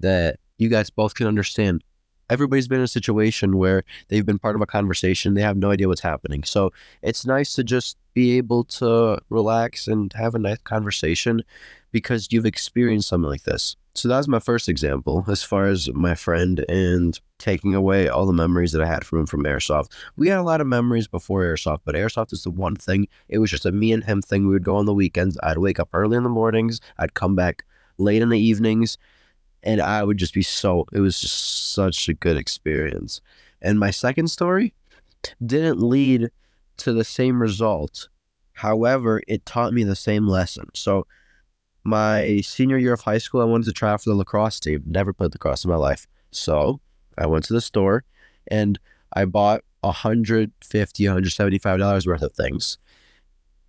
that 0.00 0.38
you 0.58 0.68
guys 0.68 0.90
both 0.90 1.14
can 1.14 1.26
understand. 1.26 1.82
Everybody's 2.30 2.68
been 2.68 2.78
in 2.78 2.84
a 2.84 2.88
situation 2.88 3.58
where 3.58 3.84
they've 4.08 4.26
been 4.26 4.38
part 4.38 4.56
of 4.56 4.62
a 4.62 4.66
conversation, 4.66 5.34
they 5.34 5.42
have 5.42 5.56
no 5.56 5.70
idea 5.70 5.88
what's 5.88 6.00
happening. 6.00 6.44
So 6.44 6.72
it's 7.02 7.26
nice 7.26 7.54
to 7.54 7.64
just 7.64 7.96
be 8.14 8.36
able 8.36 8.64
to 8.64 9.18
relax 9.30 9.88
and 9.88 10.12
have 10.14 10.34
a 10.34 10.38
nice 10.38 10.58
conversation 10.58 11.42
because 11.90 12.28
you've 12.30 12.46
experienced 12.46 13.08
something 13.08 13.30
like 13.30 13.42
this. 13.42 13.76
So 13.94 14.08
that 14.08 14.16
was 14.16 14.28
my 14.28 14.38
first 14.38 14.70
example 14.70 15.24
as 15.28 15.42
far 15.42 15.66
as 15.66 15.92
my 15.92 16.14
friend 16.14 16.64
and 16.68 17.18
taking 17.38 17.74
away 17.74 18.08
all 18.08 18.24
the 18.24 18.32
memories 18.32 18.72
that 18.72 18.80
I 18.80 18.86
had 18.86 19.04
from 19.04 19.20
him 19.20 19.26
from 19.26 19.44
Airsoft. 19.44 19.92
We 20.16 20.28
had 20.28 20.38
a 20.38 20.42
lot 20.42 20.62
of 20.62 20.66
memories 20.66 21.06
before 21.06 21.42
Airsoft, 21.42 21.80
but 21.84 21.94
Airsoft 21.94 22.32
is 22.32 22.44
the 22.44 22.50
one 22.50 22.74
thing. 22.74 23.06
It 23.28 23.38
was 23.38 23.50
just 23.50 23.66
a 23.66 23.72
me 23.72 23.92
and 23.92 24.02
him 24.02 24.22
thing. 24.22 24.46
We 24.46 24.54
would 24.54 24.64
go 24.64 24.76
on 24.76 24.86
the 24.86 24.94
weekends. 24.94 25.36
I'd 25.42 25.58
wake 25.58 25.78
up 25.78 25.90
early 25.92 26.16
in 26.16 26.22
the 26.22 26.30
mornings. 26.30 26.80
I'd 26.96 27.12
come 27.12 27.36
back 27.36 27.64
late 27.98 28.22
in 28.22 28.30
the 28.30 28.40
evenings. 28.40 28.96
And 29.62 29.80
I 29.80 30.02
would 30.02 30.16
just 30.16 30.34
be 30.34 30.42
so, 30.42 30.86
it 30.92 31.00
was 31.00 31.20
just 31.20 31.72
such 31.72 32.08
a 32.08 32.14
good 32.14 32.36
experience. 32.36 33.20
And 33.60 33.78
my 33.78 33.90
second 33.90 34.28
story 34.28 34.74
didn't 35.44 35.80
lead 35.80 36.30
to 36.78 36.92
the 36.92 37.04
same 37.04 37.40
result. 37.40 38.08
However, 38.54 39.22
it 39.28 39.46
taught 39.46 39.72
me 39.72 39.84
the 39.84 39.96
same 39.96 40.26
lesson. 40.26 40.68
So 40.74 41.06
my 41.84 42.40
senior 42.40 42.78
year 42.78 42.92
of 42.92 43.02
high 43.02 43.18
school, 43.18 43.40
I 43.40 43.44
wanted 43.44 43.66
to 43.66 43.72
try 43.72 43.92
out 43.92 44.02
for 44.02 44.10
the 44.10 44.16
lacrosse 44.16 44.60
team. 44.60 44.82
Never 44.86 45.12
played 45.12 45.32
lacrosse 45.32 45.64
in 45.64 45.70
my 45.70 45.76
life. 45.76 46.06
So 46.30 46.80
I 47.16 47.26
went 47.26 47.44
to 47.46 47.52
the 47.52 47.60
store 47.60 48.04
and 48.48 48.78
I 49.12 49.24
bought 49.24 49.62
$150, 49.84 50.50
$175 50.60 52.06
worth 52.06 52.22
of 52.22 52.32
things. 52.32 52.78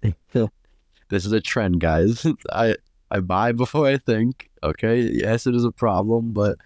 this 0.33 1.25
is 1.25 1.31
a 1.31 1.41
trend, 1.41 1.79
guys. 1.79 2.25
I, 2.51 2.75
I 3.13 3.19
buy 3.19 3.51
before 3.51 3.87
I 3.87 3.97
think. 3.97 4.49
Okay. 4.63 5.01
Yes, 5.01 5.47
it 5.47 5.55
is 5.55 5.63
a 5.63 5.71
problem, 5.71 6.33
but 6.33 6.57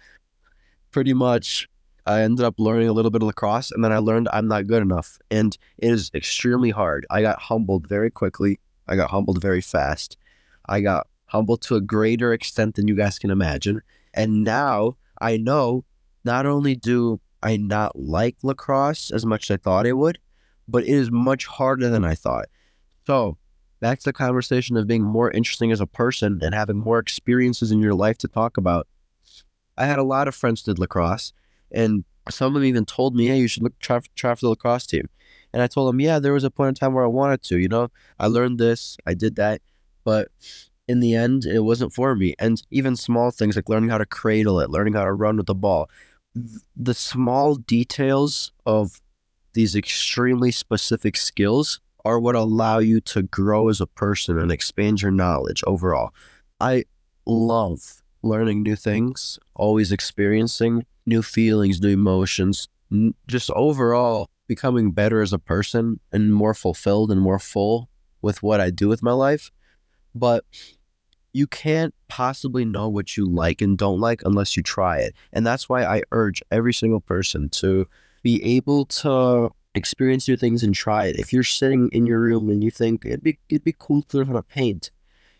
pretty 0.90 1.12
much 1.12 1.68
I 2.06 2.22
ended 2.22 2.44
up 2.44 2.54
learning 2.58 2.88
a 2.88 2.92
little 2.92 3.10
bit 3.10 3.22
of 3.22 3.26
lacrosse 3.26 3.70
and 3.70 3.84
then 3.84 3.92
I 3.92 3.98
learned 3.98 4.28
I'm 4.32 4.48
not 4.48 4.66
good 4.66 4.82
enough. 4.82 5.18
And 5.30 5.56
it 5.76 5.92
is 5.92 6.10
extremely 6.14 6.70
hard. 6.70 7.06
I 7.10 7.20
got 7.20 7.38
humbled 7.38 7.86
very 7.86 8.10
quickly. 8.10 8.58
I 8.88 8.96
got 8.96 9.10
humbled 9.10 9.42
very 9.42 9.60
fast. 9.60 10.16
I 10.66 10.80
got 10.80 11.06
humbled 11.26 11.60
to 11.62 11.76
a 11.76 11.82
greater 11.82 12.32
extent 12.32 12.76
than 12.76 12.88
you 12.88 12.96
guys 12.96 13.18
can 13.18 13.30
imagine. 13.30 13.82
And 14.14 14.42
now 14.42 14.96
I 15.20 15.36
know 15.36 15.84
not 16.24 16.46
only 16.46 16.74
do 16.74 17.20
I 17.42 17.58
not 17.58 17.98
like 17.98 18.36
lacrosse 18.42 19.10
as 19.10 19.26
much 19.26 19.50
as 19.50 19.54
I 19.54 19.58
thought 19.58 19.86
I 19.86 19.92
would, 19.92 20.18
but 20.66 20.84
it 20.84 20.88
is 20.88 21.10
much 21.10 21.44
harder 21.44 21.90
than 21.90 22.04
I 22.04 22.14
thought. 22.14 22.46
So 23.06 23.36
that's 23.80 24.04
the 24.04 24.12
conversation 24.12 24.76
of 24.76 24.86
being 24.86 25.02
more 25.02 25.30
interesting 25.30 25.72
as 25.72 25.80
a 25.80 25.86
person 25.86 26.40
and 26.42 26.54
having 26.54 26.76
more 26.76 26.98
experiences 26.98 27.70
in 27.70 27.80
your 27.80 27.94
life 27.94 28.18
to 28.18 28.28
talk 28.28 28.56
about. 28.56 28.86
I 29.76 29.86
had 29.86 29.98
a 29.98 30.04
lot 30.04 30.28
of 30.28 30.34
friends 30.34 30.62
did 30.62 30.78
lacrosse, 30.78 31.32
and 31.70 32.04
some 32.28 32.48
of 32.48 32.54
them 32.54 32.64
even 32.64 32.84
told 32.84 33.14
me, 33.14 33.26
"Hey, 33.26 33.38
you 33.38 33.48
should 33.48 33.62
look 33.62 33.78
try, 33.78 34.00
try 34.16 34.34
for 34.34 34.40
the 34.40 34.50
lacrosse 34.50 34.86
team." 34.86 35.08
And 35.52 35.62
I 35.62 35.66
told 35.66 35.88
them, 35.88 36.00
"Yeah, 36.00 36.18
there 36.18 36.32
was 36.32 36.44
a 36.44 36.50
point 36.50 36.70
in 36.70 36.74
time 36.74 36.94
where 36.94 37.04
I 37.04 37.08
wanted 37.08 37.42
to. 37.44 37.58
You 37.58 37.68
know, 37.68 37.88
I 38.18 38.26
learned 38.26 38.58
this, 38.58 38.96
I 39.06 39.14
did 39.14 39.36
that, 39.36 39.62
but 40.04 40.28
in 40.88 41.00
the 41.00 41.14
end, 41.14 41.44
it 41.44 41.60
wasn't 41.60 41.92
for 41.92 42.14
me. 42.14 42.34
And 42.38 42.62
even 42.70 42.96
small 42.96 43.30
things 43.30 43.56
like 43.56 43.68
learning 43.68 43.90
how 43.90 43.98
to 43.98 44.06
cradle 44.06 44.58
it, 44.60 44.70
learning 44.70 44.94
how 44.94 45.04
to 45.04 45.12
run 45.12 45.36
with 45.36 45.46
the 45.46 45.54
ball, 45.54 45.88
the 46.76 46.94
small 46.94 47.54
details 47.56 48.52
of 48.66 49.00
these 49.52 49.74
extremely 49.76 50.50
specific 50.50 51.16
skills 51.16 51.80
are 52.08 52.18
what 52.18 52.34
allow 52.34 52.78
you 52.78 53.02
to 53.02 53.22
grow 53.22 53.68
as 53.68 53.82
a 53.82 53.86
person 53.86 54.38
and 54.38 54.50
expand 54.50 55.02
your 55.02 55.10
knowledge 55.10 55.62
overall. 55.66 56.14
I 56.58 56.84
love 57.26 58.02
learning 58.22 58.62
new 58.62 58.76
things, 58.76 59.38
always 59.54 59.92
experiencing 59.92 60.86
new 61.04 61.20
feelings, 61.20 61.82
new 61.82 61.90
emotions, 61.90 62.66
just 63.26 63.50
overall 63.50 64.30
becoming 64.46 64.92
better 64.92 65.20
as 65.20 65.34
a 65.34 65.38
person 65.38 66.00
and 66.10 66.32
more 66.32 66.54
fulfilled 66.54 67.12
and 67.12 67.20
more 67.20 67.38
full 67.38 67.90
with 68.22 68.42
what 68.42 68.58
I 68.58 68.70
do 68.70 68.88
with 68.88 69.02
my 69.02 69.12
life. 69.12 69.50
But 70.14 70.46
you 71.34 71.46
can't 71.46 71.94
possibly 72.08 72.64
know 72.64 72.88
what 72.88 73.18
you 73.18 73.26
like 73.26 73.60
and 73.60 73.76
don't 73.76 74.00
like 74.00 74.22
unless 74.24 74.56
you 74.56 74.62
try 74.62 75.00
it. 75.00 75.14
And 75.30 75.46
that's 75.46 75.68
why 75.68 75.84
I 75.84 76.04
urge 76.10 76.42
every 76.50 76.72
single 76.72 77.00
person 77.00 77.50
to 77.50 77.86
be 78.22 78.42
able 78.42 78.86
to 78.86 79.50
experience 79.74 80.28
new 80.28 80.36
things 80.36 80.62
and 80.62 80.74
try 80.74 81.06
it. 81.06 81.18
If 81.18 81.32
you're 81.32 81.42
sitting 81.42 81.88
in 81.92 82.06
your 82.06 82.20
room 82.20 82.48
and 82.50 82.62
you 82.62 82.70
think 82.70 83.04
it'd 83.04 83.22
be 83.22 83.38
it'd 83.48 83.64
be 83.64 83.74
cool 83.78 84.02
to 84.02 84.18
learn 84.18 84.26
how 84.26 84.32
to 84.34 84.42
paint, 84.42 84.90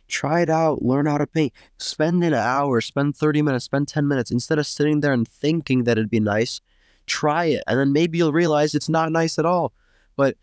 try 0.07 0.41
it 0.41 0.51
out, 0.51 0.83
learn 0.83 1.07
how 1.07 1.19
to 1.19 1.27
paint. 1.27 1.53
Spend 1.79 2.23
an 2.25 2.35
hour, 2.35 2.81
spend 2.81 3.17
30 3.17 3.43
minutes, 3.43 3.65
spend 3.65 3.89
10 3.89 4.07
minutes 4.09 4.31
instead 4.31 4.59
of 4.59 4.67
sitting 4.67 5.01
there 5.01 5.13
and 5.13 5.27
thinking 5.27 5.85
that 5.85 5.99
it'd 5.99 6.11
be 6.11 6.21
nice. 6.21 6.61
Try 7.07 7.47
it 7.47 7.65
and 7.67 7.79
then 7.79 7.93
maybe 7.93 8.19
you'll 8.19 8.33
realize 8.33 8.75
it's 8.75 8.89
not 8.89 9.13
nice 9.13 9.39
at 9.39 9.47
all. 9.47 9.73
But 10.17 10.37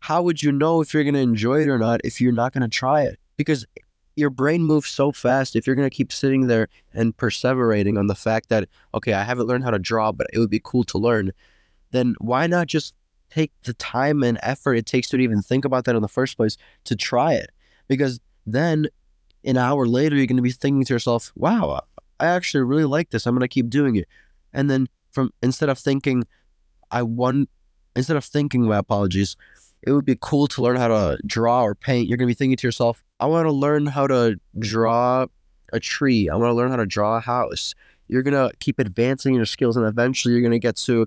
how 0.00 0.22
would 0.22 0.42
you 0.42 0.52
know 0.52 0.80
if 0.80 0.94
you're 0.94 1.04
going 1.04 1.14
to 1.14 1.20
enjoy 1.20 1.62
it 1.62 1.68
or 1.68 1.78
not 1.78 2.00
if 2.04 2.20
you're 2.20 2.32
not 2.32 2.52
going 2.52 2.62
to 2.62 2.68
try 2.68 3.02
it? 3.02 3.18
Because 3.36 3.66
your 4.16 4.30
brain 4.30 4.62
moves 4.62 4.88
so 4.88 5.12
fast 5.12 5.54
if 5.54 5.66
you're 5.66 5.76
going 5.76 5.88
to 5.88 5.94
keep 5.94 6.12
sitting 6.12 6.48
there 6.48 6.68
and 6.92 7.16
perseverating 7.16 7.96
on 7.98 8.08
the 8.08 8.14
fact 8.14 8.48
that, 8.48 8.68
okay, 8.92 9.12
I 9.12 9.22
haven't 9.22 9.46
learned 9.46 9.64
how 9.64 9.70
to 9.70 9.78
draw, 9.78 10.10
but 10.10 10.26
it 10.32 10.38
would 10.40 10.50
be 10.50 10.60
cool 10.62 10.82
to 10.84 10.98
learn, 10.98 11.32
then 11.92 12.16
why 12.18 12.48
not 12.48 12.66
just 12.66 12.94
take 13.30 13.52
the 13.62 13.74
time 13.74 14.22
and 14.22 14.38
effort 14.42 14.74
it 14.74 14.86
takes 14.86 15.08
to 15.08 15.18
even 15.18 15.42
think 15.42 15.64
about 15.64 15.84
that 15.84 15.96
in 15.96 16.02
the 16.02 16.08
first 16.08 16.36
place 16.36 16.56
to 16.84 16.96
try 16.96 17.34
it? 17.34 17.50
Because 17.88 18.20
then 18.46 18.88
an 19.44 19.56
hour 19.56 19.86
later, 19.86 20.16
you're 20.16 20.26
going 20.26 20.36
to 20.36 20.42
be 20.42 20.50
thinking 20.50 20.84
to 20.84 20.94
yourself, 20.94 21.32
wow, 21.36 21.82
I 22.20 22.26
actually 22.26 22.64
really 22.64 22.84
like 22.84 23.10
this. 23.10 23.26
I'm 23.26 23.34
going 23.34 23.40
to 23.40 23.48
keep 23.48 23.70
doing 23.70 23.96
it. 23.96 24.08
And 24.52 24.70
then 24.70 24.88
from 25.10 25.32
instead 25.42 25.68
of 25.68 25.78
thinking, 25.78 26.24
I 26.90 27.02
want, 27.02 27.48
instead 27.94 28.16
of 28.16 28.24
thinking, 28.24 28.64
my 28.64 28.78
apologies, 28.78 29.36
it 29.82 29.92
would 29.92 30.04
be 30.04 30.18
cool 30.20 30.48
to 30.48 30.62
learn 30.62 30.76
how 30.76 30.88
to 30.88 31.18
draw 31.24 31.62
or 31.62 31.74
paint. 31.74 32.08
You're 32.08 32.16
going 32.16 32.26
to 32.26 32.30
be 32.30 32.38
thinking 32.38 32.56
to 32.56 32.66
yourself, 32.66 33.04
I 33.20 33.26
want 33.26 33.46
to 33.46 33.52
learn 33.52 33.86
how 33.86 34.06
to 34.06 34.38
draw 34.58 35.26
a 35.72 35.80
tree. 35.80 36.28
I 36.28 36.36
want 36.36 36.50
to 36.50 36.54
learn 36.54 36.70
how 36.70 36.76
to 36.76 36.86
draw 36.86 37.18
a 37.18 37.20
house. 37.20 37.74
You're 38.08 38.22
going 38.22 38.34
to 38.34 38.54
keep 38.58 38.78
advancing 38.78 39.34
your 39.34 39.44
skills 39.44 39.76
and 39.76 39.86
eventually 39.86 40.32
you're 40.32 40.40
going 40.40 40.52
to 40.52 40.58
get 40.58 40.76
to 40.76 41.06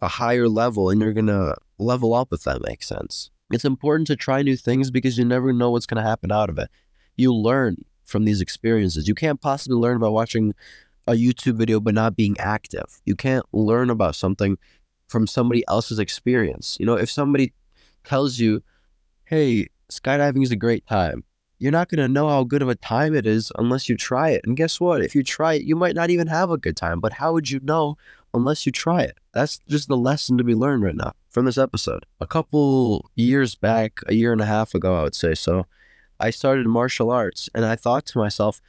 a 0.00 0.08
higher 0.08 0.48
level 0.48 0.90
and 0.90 1.00
you're 1.00 1.12
going 1.12 1.26
to 1.26 1.56
level 1.78 2.14
up, 2.14 2.32
if 2.32 2.42
that 2.44 2.62
makes 2.66 2.86
sense. 2.86 3.30
It's 3.50 3.64
important 3.64 4.06
to 4.08 4.16
try 4.16 4.42
new 4.42 4.56
things 4.56 4.90
because 4.90 5.18
you 5.18 5.24
never 5.24 5.52
know 5.52 5.70
what's 5.70 5.86
going 5.86 6.02
to 6.02 6.08
happen 6.08 6.30
out 6.30 6.50
of 6.50 6.58
it. 6.58 6.68
You 7.16 7.34
learn 7.34 7.84
from 8.04 8.24
these 8.24 8.40
experiences. 8.40 9.08
You 9.08 9.14
can't 9.14 9.40
possibly 9.40 9.76
learn 9.76 9.98
by 9.98 10.08
watching 10.08 10.54
a 11.06 11.12
YouTube 11.12 11.54
video 11.54 11.80
but 11.80 11.94
not 11.94 12.16
being 12.16 12.36
active. 12.38 13.00
You 13.04 13.16
can't 13.16 13.46
learn 13.52 13.90
about 13.90 14.14
something 14.14 14.58
from 15.08 15.26
somebody 15.26 15.64
else's 15.68 15.98
experience. 15.98 16.76
You 16.78 16.86
know, 16.86 16.94
if 16.94 17.10
somebody 17.10 17.54
tells 18.04 18.38
you, 18.38 18.62
hey, 19.24 19.68
skydiving 19.90 20.42
is 20.42 20.50
a 20.50 20.56
great 20.56 20.86
time, 20.86 21.24
you're 21.58 21.72
not 21.72 21.88
going 21.88 21.98
to 21.98 22.08
know 22.08 22.28
how 22.28 22.44
good 22.44 22.62
of 22.62 22.68
a 22.68 22.74
time 22.74 23.14
it 23.14 23.26
is 23.26 23.50
unless 23.58 23.88
you 23.88 23.96
try 23.96 24.30
it. 24.30 24.42
And 24.44 24.56
guess 24.56 24.80
what? 24.80 25.02
If 25.02 25.14
you 25.14 25.22
try 25.22 25.54
it, 25.54 25.62
you 25.64 25.74
might 25.74 25.96
not 25.96 26.10
even 26.10 26.28
have 26.28 26.50
a 26.50 26.58
good 26.58 26.76
time. 26.76 27.00
But 27.00 27.14
how 27.14 27.32
would 27.32 27.50
you 27.50 27.60
know 27.62 27.96
unless 28.38 28.64
you 28.64 28.72
try 28.72 29.02
it? 29.02 29.18
That's 29.34 29.58
just 29.68 29.88
the 29.88 29.96
lesson 29.96 30.38
to 30.38 30.44
be 30.44 30.54
learned 30.54 30.82
right 30.82 30.96
now 30.96 31.12
from 31.28 31.44
this 31.44 31.58
episode. 31.58 32.06
A 32.20 32.26
couple 32.26 33.10
years 33.14 33.54
back, 33.54 34.00
a 34.06 34.14
year 34.14 34.32
and 34.32 34.40
a 34.40 34.46
half 34.46 34.74
ago, 34.74 34.98
I 34.98 35.02
would 35.02 35.14
say 35.14 35.34
so, 35.34 35.66
I 36.18 36.30
started 36.30 36.66
martial 36.66 37.10
arts 37.10 37.48
and 37.54 37.64
I 37.64 37.76
thought 37.76 38.06
to 38.06 38.18
myself, 38.18 38.60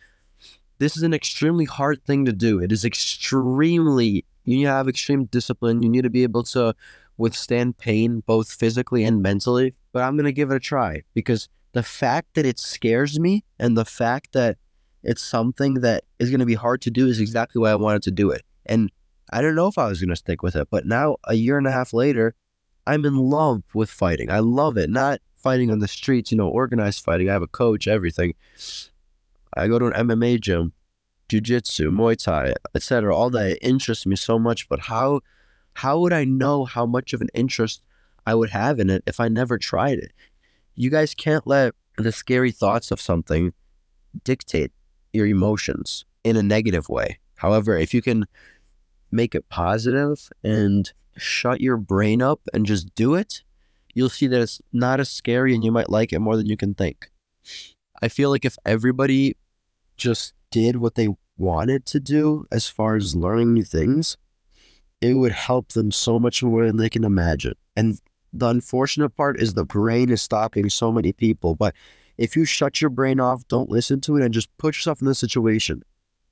this 0.80 0.98
is 0.98 1.04
an 1.04 1.14
extremely 1.14 1.66
hard 1.66 2.04
thing 2.04 2.26
to 2.26 2.34
do. 2.34 2.60
It 2.60 2.72
is 2.72 2.86
extremely, 2.86 4.26
you 4.46 4.58
need 4.58 4.64
to 4.64 4.70
have 4.70 4.88
extreme 4.88 5.26
discipline. 5.26 5.82
You 5.82 5.90
need 5.90 6.04
to 6.04 6.10
be 6.10 6.24
able 6.24 6.44
to 6.44 6.76
withstand 7.18 7.78
pain, 7.78 8.24
both 8.26 8.52
physically 8.52 9.04
and 9.04 9.22
mentally. 9.22 9.76
But 9.92 10.04
I'm 10.04 10.16
going 10.16 10.26
to 10.26 10.32
give 10.32 10.52
it 10.52 10.56
a 10.56 10.60
try 10.60 11.04
because 11.14 11.50
the 11.74 11.84
fact 11.84 12.36
that 12.36 12.46
it 12.46 12.60
scares 12.60 13.20
me 13.20 13.44
and 13.60 13.78
the 13.78 13.86
fact 13.86 14.34
that 14.34 14.58
it's 15.04 15.22
something 15.22 15.76
that 15.76 16.04
is 16.18 16.30
going 16.30 16.40
to 16.40 16.46
be 16.46 16.56
hard 16.56 16.82
to 16.82 16.92
do 16.92 17.08
is 17.08 17.20
exactly 17.20 17.62
why 17.62 17.72
I 17.72 17.76
wanted 17.76 18.04
to 18.04 18.12
do 18.12 18.32
it. 18.32 18.44
And 18.66 18.92
I 19.32 19.42
don't 19.42 19.56
know 19.56 19.68
if 19.68 19.78
I 19.78 19.88
was 19.88 20.00
going 20.00 20.10
to 20.10 20.16
stick 20.16 20.42
with 20.42 20.56
it, 20.56 20.68
but 20.70 20.86
now 20.86 21.18
a 21.26 21.36
year 21.36 21.58
and 21.58 21.68
a 21.68 21.72
half 21.72 21.94
later, 21.94 22.36
I'm 22.88 23.06
in 23.06 23.16
love 23.16 23.64
with 23.74 23.90
fighting. 23.90 24.32
I 24.32 24.40
love 24.40 24.78
it. 24.78 24.90
Not 24.90 25.22
fighting 25.36 25.72
on 25.72 25.80
the 25.80 25.88
streets, 25.88 26.32
you 26.32 26.38
know, 26.38 26.48
organized 26.48 27.04
fighting. 27.04 27.30
I 27.30 27.34
have 27.34 27.42
a 27.42 27.48
coach, 27.48 27.88
everything. 27.88 28.34
I 29.56 29.68
go 29.68 29.80
to 29.80 29.88
an 29.88 30.08
MMA 30.08 30.42
gym, 30.42 30.74
jiu-jitsu, 31.30 31.92
Muay 31.92 32.22
Thai, 32.22 32.54
etc. 32.76 33.16
All 33.16 33.30
that 33.32 33.64
interests 33.66 34.06
me 34.06 34.16
so 34.16 34.40
much, 34.40 34.68
but 34.70 34.82
how 34.82 35.22
how 35.74 36.00
would 36.00 36.12
I 36.12 36.26
know 36.26 36.66
how 36.66 36.86
much 36.86 37.14
of 37.14 37.22
an 37.22 37.30
interest 37.34 37.84
I 38.26 38.36
would 38.36 38.50
have 38.50 38.80
in 38.80 38.90
it 38.90 39.04
if 39.08 39.20
I 39.20 39.30
never 39.30 39.58
tried 39.58 40.00
it? 40.00 40.12
You 40.76 40.90
guys 40.90 41.14
can't 41.14 41.48
let 41.48 41.74
the 41.98 42.12
scary 42.12 42.52
thoughts 42.52 42.92
of 42.92 43.00
something 43.00 43.54
dictate 44.24 44.72
your 45.14 45.28
emotions 45.28 46.06
in 46.24 46.36
a 46.36 46.44
negative 46.44 46.90
way. 46.90 47.20
However, 47.38 47.78
if 47.78 47.94
you 47.94 48.02
can 48.02 48.26
make 49.12 49.36
it 49.36 49.50
positive 49.50 50.30
and 50.44 50.92
shut 51.18 51.62
your 51.62 51.78
brain 51.78 52.22
up 52.22 52.42
and 52.54 52.66
just 52.66 52.94
do 52.96 53.16
it, 53.16 53.44
you'll 53.94 54.10
see 54.10 54.28
that 54.28 54.42
it's 54.42 54.62
not 54.72 55.00
as 55.00 55.10
scary 55.10 55.54
and 55.54 55.64
you 55.64 55.72
might 55.72 55.90
like 55.90 56.14
it 56.14 56.20
more 56.20 56.38
than 56.38 56.48
you 56.48 56.58
can 56.58 56.74
think. 56.74 57.12
I 58.02 58.08
feel 58.08 58.30
like 58.30 58.46
if 58.46 58.58
everybody 58.66 59.36
just 59.98 60.34
did 60.52 60.78
what 60.78 60.96
they 60.96 61.10
wanted 61.38 61.86
to 61.88 62.00
do 62.00 62.46
as 62.52 62.68
far 62.68 62.96
as 62.96 63.16
learning 63.16 63.54
new 63.54 63.64
things, 63.64 64.18
it 65.02 65.14
would 65.14 65.32
help 65.32 65.70
them 65.70 65.92
so 65.92 66.20
much 66.20 66.44
more 66.44 66.66
than 66.66 66.78
they 66.78 66.90
can 66.90 67.04
imagine. 67.04 67.54
And 67.76 68.00
the 68.32 68.48
unfortunate 68.48 69.10
part 69.12 69.40
is 69.40 69.54
the 69.54 69.66
brain 69.66 70.10
is 70.10 70.22
stopping 70.22 70.70
so 70.70 70.92
many 70.92 71.14
people. 71.14 71.56
But 71.56 71.74
if 72.18 72.36
you 72.36 72.46
shut 72.46 72.82
your 72.82 72.90
brain 72.90 73.20
off, 73.20 73.48
don't 73.48 73.70
listen 73.70 74.02
to 74.02 74.18
it, 74.18 74.24
and 74.24 74.34
just 74.34 74.56
put 74.58 74.76
yourself 74.76 75.02
in 75.02 75.08
the 75.08 75.16
situation, 75.16 75.84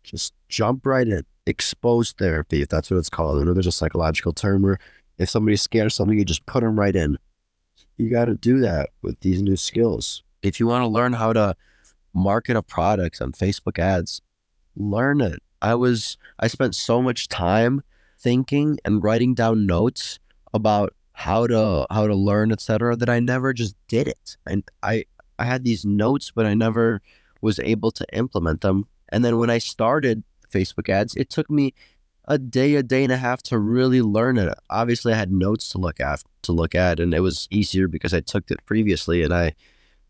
just 0.08 0.34
jump 0.50 0.86
right 0.86 1.08
in. 1.08 1.24
Exposed 1.46 2.18
therapy, 2.18 2.62
if 2.62 2.70
that's 2.70 2.90
what 2.90 2.98
it's 2.98 3.10
called. 3.10 3.40
I 3.40 3.46
know 3.46 3.54
there's 3.54 3.68
a 3.68 3.72
psychological 3.72 4.34
term 4.34 4.64
where 4.64 4.80
if 5.18 5.30
somebody's 5.30 5.62
scared 5.62 5.88
of 5.88 5.94
something, 5.94 6.18
you 6.18 6.26
just 6.26 6.46
put 6.46 6.62
them 6.62 6.80
right 6.80 6.96
in. 6.96 7.18
You 7.98 8.10
got 8.10 8.26
to 8.26 8.36
do 8.36 8.60
that 8.60 8.90
with 9.02 9.20
these 9.22 9.42
new 9.42 9.56
skills. 9.56 10.24
If 10.42 10.60
you 10.60 10.68
want 10.68 10.84
to 10.84 10.88
learn 10.88 11.14
how 11.14 11.34
to 11.34 11.56
market 12.14 12.56
a 12.56 12.62
product 12.62 13.22
on 13.22 13.32
Facebook 13.32 13.80
ads, 13.80 14.22
learn 14.76 15.22
it. 15.22 15.40
I 15.62 15.76
was, 15.76 16.18
I 16.40 16.48
spent 16.48 16.76
so 16.76 17.02
much 17.02 17.28
time 17.28 17.82
thinking 18.20 18.78
and 18.86 19.04
writing 19.04 19.34
down 19.34 19.66
notes 19.66 20.20
about 20.54 20.94
how 21.14 21.48
to, 21.48 21.88
how 21.90 22.06
to 22.06 22.16
learn, 22.16 22.52
etc., 22.52 22.96
that 22.96 23.10
I 23.10 23.20
never 23.20 23.54
just 23.54 23.76
did 23.88 24.08
it. 24.08 24.38
And 24.46 24.64
I, 24.84 25.06
I 25.40 25.46
had 25.46 25.64
these 25.64 25.86
notes, 25.86 26.32
but 26.34 26.46
I 26.46 26.54
never 26.54 27.02
was 27.42 27.60
able 27.60 27.92
to 27.92 28.06
implement 28.14 28.62
them. 28.62 28.88
And 29.10 29.24
then 29.24 29.38
when 29.38 29.50
I 29.50 29.58
started 29.58 30.24
Facebook 30.52 30.90
ads, 30.90 31.16
it 31.16 31.30
took 31.30 31.50
me 31.50 31.74
a 32.26 32.38
day, 32.38 32.76
a 32.76 32.84
day 32.84 33.04
and 33.04 33.12
a 33.12 33.18
half 33.18 33.42
to 33.44 33.58
really 33.58 34.02
learn 34.02 34.38
it. 34.38 34.54
Obviously, 34.70 35.14
I 35.14 35.18
had 35.18 35.32
notes 35.32 35.70
to 35.70 35.78
look 35.78 36.00
at, 36.00 36.24
to 36.44 36.52
look 36.52 36.76
at, 36.76 37.00
and 37.00 37.14
it 37.14 37.22
was 37.22 37.48
easier 37.50 37.88
because 37.88 38.14
I 38.14 38.20
took 38.20 38.52
it 38.52 38.66
previously 38.66 39.24
and 39.24 39.34
I 39.34 39.54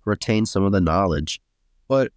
retained 0.05 0.49
some 0.49 0.63
of 0.63 0.71
the 0.71 0.81
knowledge. 0.81 1.39
But 1.87 2.11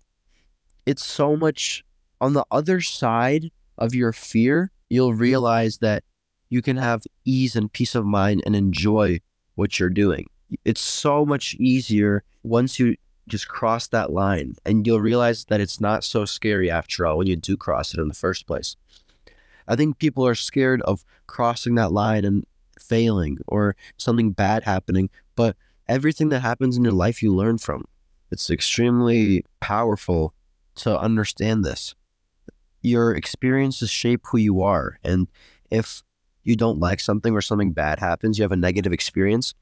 it's 0.86 1.04
so 1.04 1.36
much 1.36 1.84
on 2.20 2.32
the 2.32 2.44
other 2.50 2.80
side 2.80 3.50
of 3.78 3.94
your 3.94 4.12
fear, 4.12 4.70
you'll 4.88 5.14
realize 5.14 5.78
that 5.78 6.04
you 6.48 6.62
can 6.62 6.76
have 6.76 7.02
ease 7.24 7.56
and 7.56 7.72
peace 7.72 7.94
of 7.94 8.04
mind 8.04 8.42
and 8.44 8.56
enjoy 8.56 9.20
what 9.54 9.78
you're 9.78 9.88
doing. 9.90 10.26
It's 10.64 10.80
so 10.80 11.24
much 11.24 11.54
easier 11.54 12.24
once 12.42 12.78
you 12.78 12.96
just 13.30 13.48
cross 13.48 13.86
that 13.88 14.12
line 14.12 14.56
and 14.66 14.86
you'll 14.86 15.00
realize 15.00 15.44
that 15.46 15.60
it's 15.60 15.80
not 15.80 16.04
so 16.04 16.24
scary 16.24 16.70
after 16.70 17.06
all 17.06 17.18
when 17.18 17.26
you 17.26 17.36
do 17.36 17.56
cross 17.56 17.94
it 17.94 18.00
in 18.00 18.08
the 18.08 18.14
first 18.14 18.46
place. 18.46 18.76
I 19.66 19.76
think 19.76 19.98
people 19.98 20.26
are 20.26 20.34
scared 20.34 20.82
of 20.82 21.04
crossing 21.26 21.76
that 21.76 21.92
line 21.92 22.24
and 22.24 22.44
failing 22.78 23.38
or 23.46 23.76
something 23.96 24.32
bad 24.32 24.64
happening, 24.64 25.10
but 25.36 25.56
everything 25.88 26.28
that 26.30 26.40
happens 26.40 26.76
in 26.76 26.84
your 26.84 26.92
life 26.92 27.22
you 27.22 27.34
learn 27.34 27.58
from. 27.58 27.86
It's 28.30 28.50
extremely 28.50 29.44
powerful 29.60 30.34
to 30.76 30.98
understand 30.98 31.64
this. 31.64 31.94
Your 32.82 33.14
experiences 33.14 33.90
shape 33.90 34.22
who 34.30 34.38
you 34.38 34.62
are. 34.62 34.98
And 35.04 35.28
if 35.70 36.02
you 36.42 36.56
don't 36.56 36.78
like 36.78 37.00
something 37.00 37.34
or 37.34 37.42
something 37.42 37.72
bad 37.72 37.98
happens, 37.98 38.38
you 38.38 38.42
have 38.42 38.52
a 38.52 38.56
negative 38.56 38.92
experience, 38.92 39.54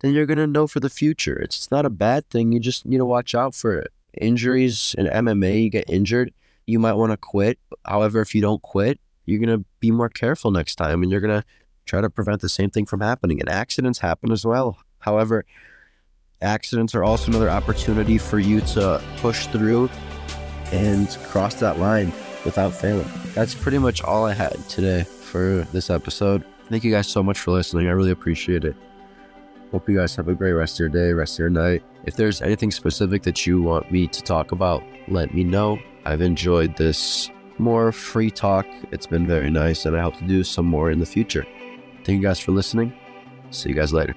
then 0.00 0.12
you're 0.12 0.26
going 0.26 0.38
to 0.38 0.46
know 0.46 0.66
for 0.66 0.80
the 0.80 0.90
future. 0.90 1.36
It's 1.38 1.70
not 1.70 1.86
a 1.86 1.90
bad 1.90 2.28
thing. 2.30 2.52
You 2.52 2.60
just 2.60 2.84
need 2.86 2.98
to 2.98 3.04
watch 3.04 3.34
out 3.34 3.54
for 3.54 3.78
it. 3.78 3.92
Injuries 4.14 4.94
in 4.98 5.06
MMA, 5.06 5.64
you 5.64 5.70
get 5.70 5.88
injured, 5.88 6.32
you 6.66 6.78
might 6.78 6.94
want 6.94 7.12
to 7.12 7.16
quit. 7.16 7.58
However, 7.84 8.20
if 8.20 8.34
you 8.34 8.40
don't 8.40 8.62
quit, 8.62 8.98
you're 9.26 9.38
going 9.38 9.58
to 9.58 9.64
be 9.78 9.90
more 9.90 10.08
careful 10.08 10.50
next 10.50 10.76
time 10.76 11.02
and 11.02 11.10
you're 11.12 11.20
going 11.20 11.40
to 11.40 11.46
try 11.86 12.00
to 12.00 12.10
prevent 12.10 12.40
the 12.40 12.48
same 12.48 12.70
thing 12.70 12.86
from 12.86 13.00
happening. 13.00 13.40
And 13.40 13.48
accidents 13.48 13.98
happen 13.98 14.32
as 14.32 14.44
well. 14.44 14.78
However, 14.98 15.44
accidents 16.42 16.94
are 16.94 17.04
also 17.04 17.30
another 17.30 17.50
opportunity 17.50 18.18
for 18.18 18.38
you 18.38 18.60
to 18.62 19.02
push 19.18 19.46
through 19.48 19.90
and 20.72 21.08
cross 21.24 21.54
that 21.56 21.78
line 21.78 22.12
without 22.44 22.72
failing. 22.72 23.08
That's 23.34 23.54
pretty 23.54 23.78
much 23.78 24.02
all 24.02 24.24
I 24.24 24.32
had 24.32 24.56
today 24.68 25.04
for 25.04 25.66
this 25.72 25.90
episode. 25.90 26.44
Thank 26.68 26.84
you 26.84 26.90
guys 26.90 27.08
so 27.08 27.22
much 27.22 27.38
for 27.38 27.50
listening. 27.50 27.88
I 27.88 27.90
really 27.90 28.12
appreciate 28.12 28.64
it. 28.64 28.76
Hope 29.70 29.88
you 29.88 29.96
guys 29.96 30.16
have 30.16 30.28
a 30.28 30.34
great 30.34 30.52
rest 30.52 30.76
of 30.76 30.80
your 30.80 30.88
day, 30.88 31.12
rest 31.12 31.34
of 31.34 31.38
your 31.40 31.50
night. 31.50 31.84
If 32.04 32.16
there's 32.16 32.42
anything 32.42 32.70
specific 32.70 33.22
that 33.22 33.46
you 33.46 33.62
want 33.62 33.92
me 33.92 34.08
to 34.08 34.22
talk 34.22 34.52
about, 34.52 34.82
let 35.06 35.32
me 35.32 35.44
know. 35.44 35.78
I've 36.04 36.22
enjoyed 36.22 36.76
this 36.76 37.30
more 37.58 37.92
free 37.92 38.30
talk. 38.30 38.66
It's 38.90 39.06
been 39.06 39.26
very 39.26 39.50
nice, 39.50 39.86
and 39.86 39.96
I 39.96 40.02
hope 40.02 40.16
to 40.16 40.24
do 40.24 40.42
some 40.42 40.66
more 40.66 40.90
in 40.90 40.98
the 40.98 41.06
future. 41.06 41.46
Thank 42.04 42.20
you 42.20 42.22
guys 42.22 42.40
for 42.40 42.52
listening. 42.52 42.92
See 43.50 43.68
you 43.68 43.74
guys 43.74 43.92
later. 43.92 44.14